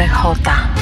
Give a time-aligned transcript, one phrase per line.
[0.00, 0.79] 最后打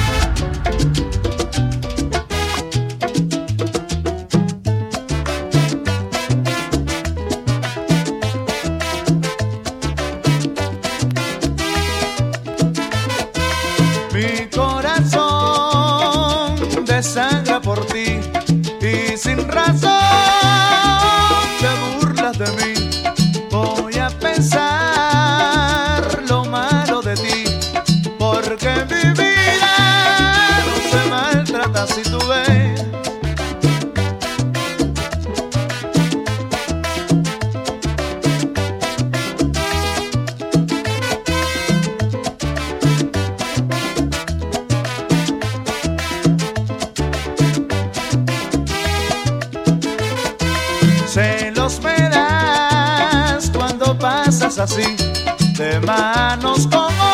[54.59, 54.95] así,
[55.57, 57.08] de manos como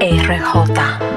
[0.00, 1.07] RJ.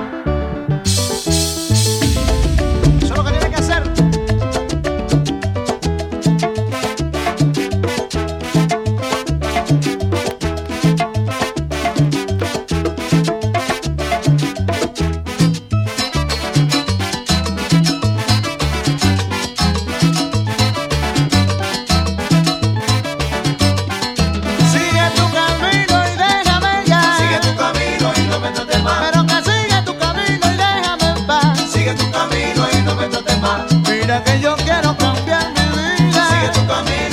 [32.11, 33.73] tu camino y no me trates más.
[33.89, 36.27] Mira que yo quiero cambiar mi vida.
[36.29, 37.10] Sigue tu camino.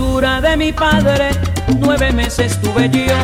[0.00, 1.30] dulzura de mi padre,
[1.78, 3.14] nueve meses tuve yo.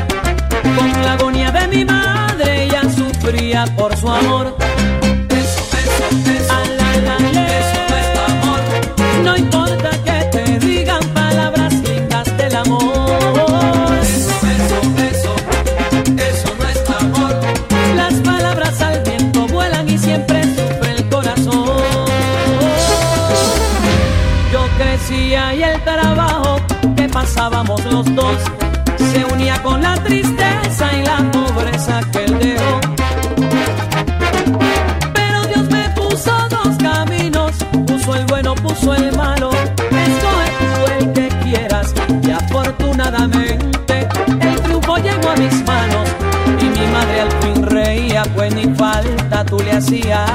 [0.76, 4.56] Con la agonía de mi madre, ella sufría por su amor.
[28.99, 32.81] se unía con la tristeza y la pobreza que él dejó.
[35.15, 37.53] Pero Dios me puso dos caminos,
[37.87, 39.51] puso el bueno, puso el malo.
[39.51, 44.09] Escoge tú el que quieras y afortunadamente
[44.41, 46.09] el triunfo llegó a mis manos.
[46.61, 50.31] Y mi madre al fin reía, pues ni falta tú le hacías.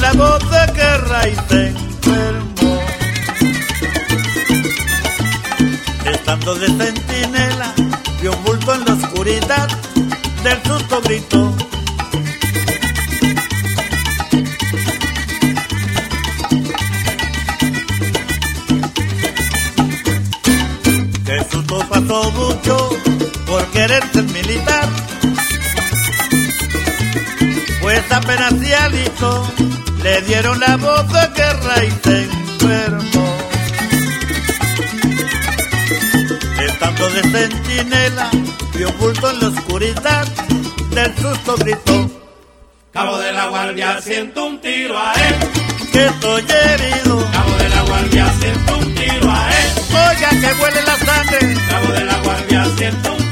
[0.00, 2.80] La voz de guerra y se enfermó.
[6.04, 7.74] Estando de centinela,
[8.20, 9.68] vio un bulto en la oscuridad,
[10.42, 11.54] del susto gritó.
[21.24, 22.90] Que susto pasó mucho
[23.46, 24.88] por querer ser militar.
[27.80, 29.46] Pues apenas se alistó,
[30.08, 33.28] le dieron la voz de guerra y se enfermó.
[36.66, 38.30] Estando de centinela,
[38.74, 40.26] vio bulto en la oscuridad,
[40.94, 42.10] del susto gritó.
[42.92, 45.36] Cabo de la guardia, siento un tiro a él.
[45.92, 49.68] Que estoy herido, Cabo de la guardia, siento un tiro a él.
[50.08, 51.56] oiga que huele la sangre.
[51.68, 53.27] Cabo de la guardia, siento un tiro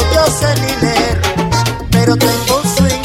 [0.00, 1.20] yo sé leer,
[1.90, 3.02] pero tengo un swing,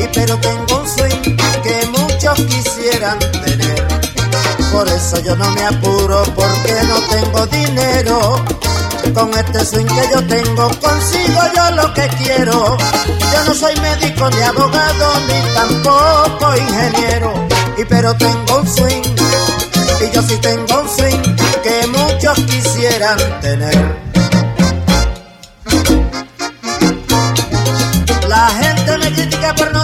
[0.00, 4.04] y pero tengo un swing que muchos quisieran tener.
[4.72, 8.44] Por eso yo no me apuro porque no tengo dinero.
[9.14, 12.76] Con este swing que yo tengo consigo yo lo que quiero.
[13.32, 17.46] Yo no soy médico ni abogado ni tampoco ingeniero.
[17.76, 19.02] Y pero tengo un swing.
[20.00, 21.22] Y yo sí tengo un swing
[21.62, 24.03] que muchos quisieran tener.
[29.56, 29.83] Por no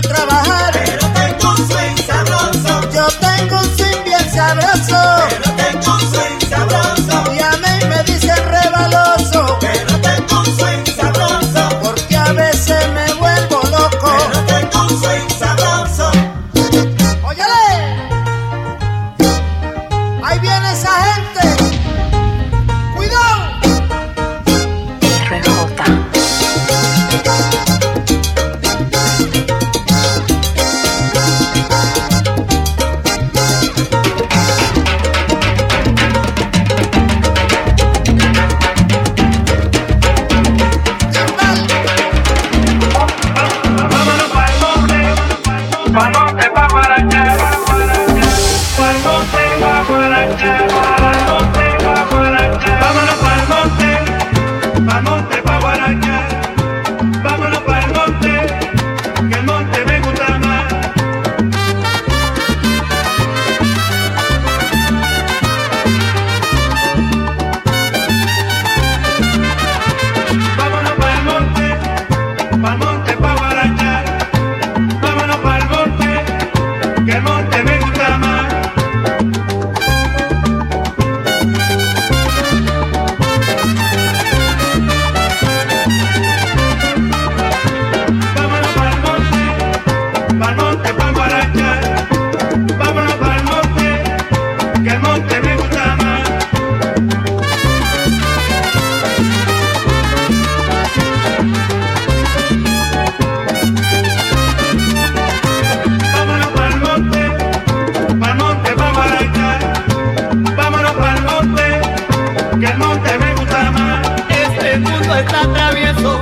[112.61, 114.07] que el monte me gusta más.
[114.29, 116.21] Este mundo está travieso.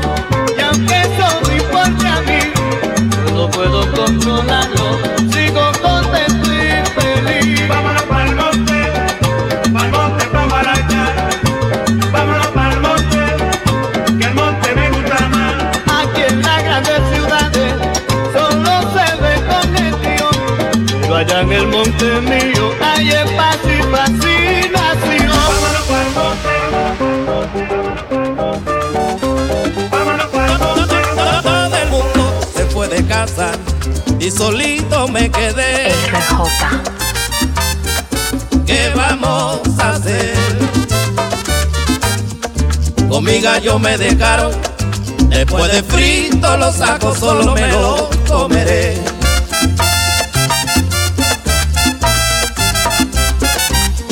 [33.38, 33.52] Casa
[34.18, 35.92] y solito me quedé.
[38.66, 40.34] ¿Qué vamos a hacer?
[43.08, 44.52] Con mi gallo me dejaron.
[45.28, 48.98] Después de frito los saco, solo me lo comeré.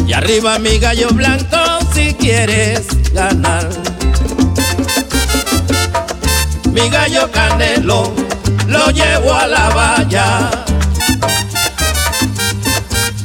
[0.07, 1.59] Y arriba mi gallo blanco
[1.93, 3.69] si quieres ganar.
[6.73, 8.26] Mi gallo canelo
[8.67, 10.51] lo llevo a la valla.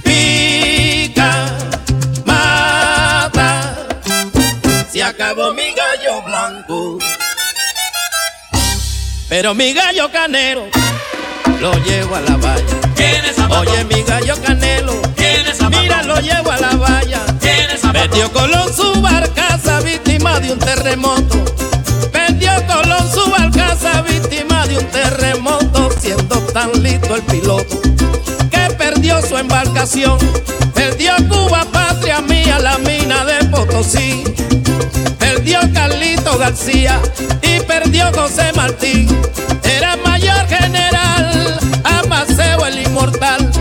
[0.03, 1.47] Pica,
[2.25, 3.75] mata.
[4.91, 6.97] Se acabó mi gallo blanco.
[9.29, 10.67] Pero mi gallo canero
[11.59, 12.81] lo llevo a la valla.
[13.59, 15.01] Oye, mi gallo canelo,
[15.69, 17.19] mira, lo llevo a la valla.
[17.91, 21.43] Perdió Colón su barcaza víctima de un terremoto.
[22.11, 24.01] Perdió Colón su barcaza
[24.67, 27.81] de un terremoto, siendo tan listo el piloto
[28.49, 30.17] que perdió su embarcación.
[30.73, 34.23] Perdió Cuba, patria mía, la mina de Potosí.
[35.17, 36.99] Perdió Carlito García
[37.41, 39.07] y perdió José Martín.
[39.63, 43.51] Era mayor general, Amaseo el inmortal.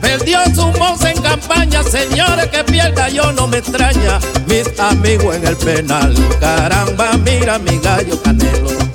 [0.00, 4.20] Perdió su moza en campaña, señores que pierda yo no me extraña.
[4.46, 8.85] Mis amigos en el penal, caramba, mira mi gallo canelo.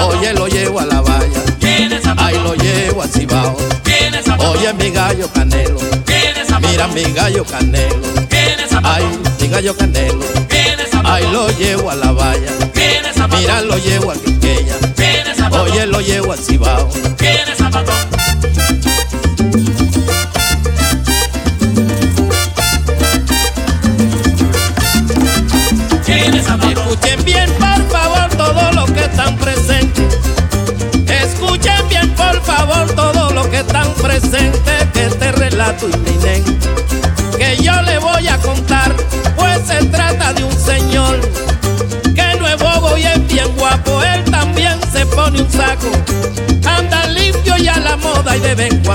[0.00, 1.40] Oye, lo llevo a la valla,
[2.18, 3.56] ahí lo llevo al cibao.
[4.38, 5.78] Oye, mi gallo canelo,
[6.60, 7.96] mira mi gallo canelo.
[8.84, 9.04] Ay,
[9.40, 10.20] mi gallo canelo,
[11.04, 12.50] ahí lo llevo a la valla.
[13.38, 14.76] Mira, lo llevo a Quiqueya.
[15.62, 16.88] Oye, lo llevo al Cibao.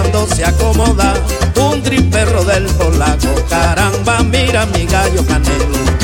[0.02, 1.14] Cuando se acomoda.
[1.56, 5.97] Un gris perro del polaco, caramba, mira mi gallo canelo.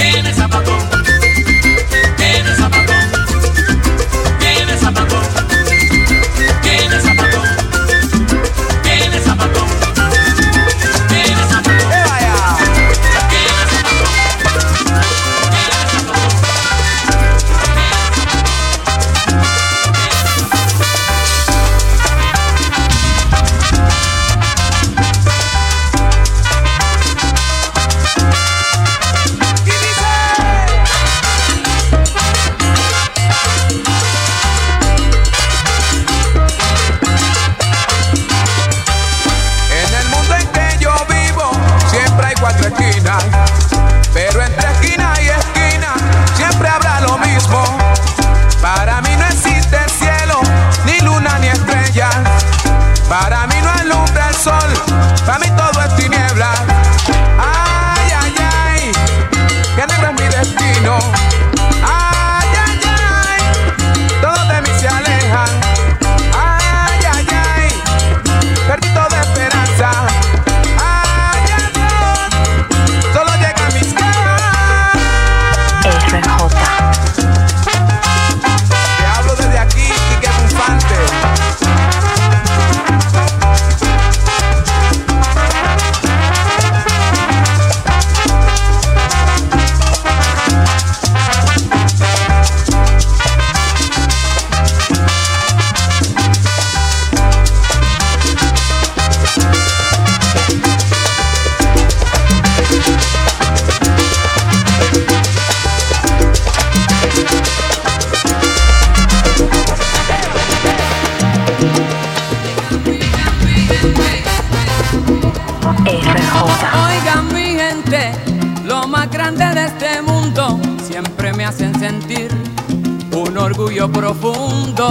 [123.12, 124.86] Uno orgullo profundo.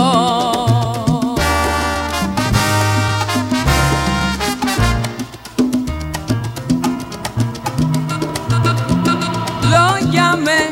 [9.70, 10.70] Lo llamé,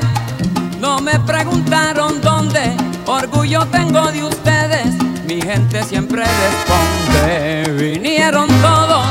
[0.81, 4.95] no me preguntaron dónde, orgullo tengo de ustedes,
[5.27, 7.73] mi gente siempre responde.
[7.79, 9.07] Vinieron todos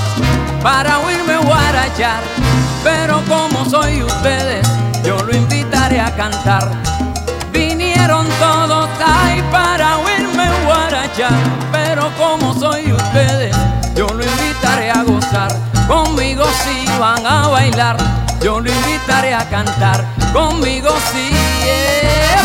[0.63, 2.21] para oírme guarachar,
[2.83, 4.67] pero como soy ustedes,
[5.03, 7.08] yo lo invitaré a cantar.
[8.09, 11.31] Todos ahí para oírme guarachar,
[11.71, 13.55] pero como soy ustedes,
[13.95, 15.55] yo lo invitaré a gozar.
[15.87, 17.97] Conmigo si van a bailar,
[18.41, 20.03] yo lo invitaré a cantar.
[20.33, 21.29] Conmigo si,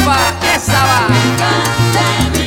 [0.02, 0.18] Eva,
[0.54, 2.43] esa va.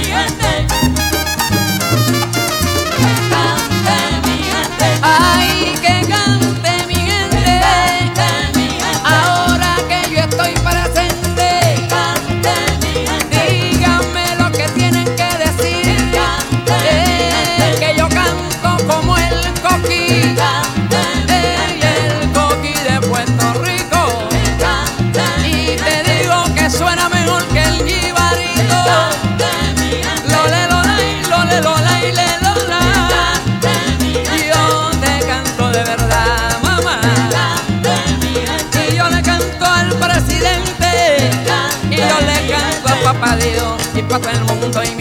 [44.19, 44.96] Para todo el mundo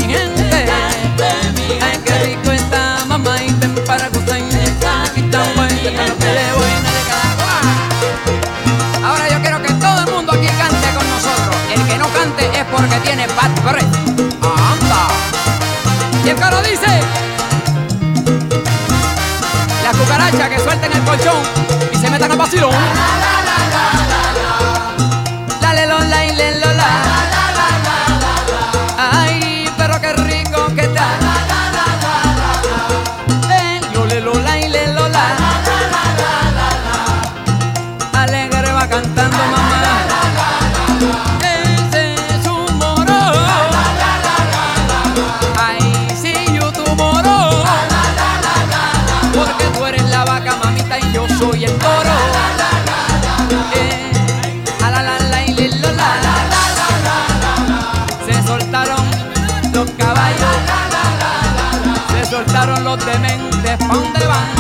[63.66, 63.88] dementes.
[63.88, 64.54] ¿Pa' dónde van?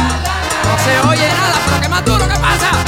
[0.64, 2.85] No se oye nada, pero que más duro, ¿qué pasa?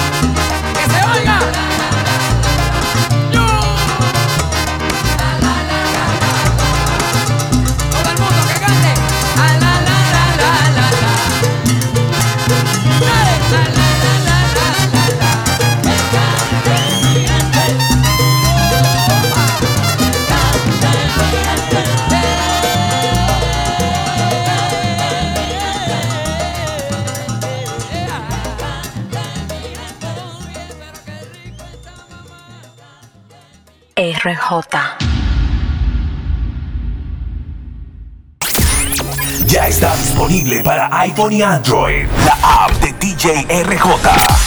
[39.69, 42.07] Está disponible para iPhone y Android.
[42.25, 43.87] La app de DJ RJ.